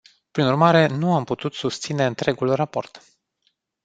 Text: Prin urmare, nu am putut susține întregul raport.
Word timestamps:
Prin 0.31 0.45
urmare, 0.45 0.85
nu 0.87 1.13
am 1.15 1.23
putut 1.23 1.53
susține 1.53 2.05
întregul 2.05 2.53
raport. 2.55 3.03